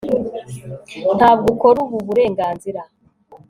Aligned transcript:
Ntabwo 1.17 1.45
ukora 1.53 1.77
ubu 1.85 1.97
burenganzira 2.07 2.81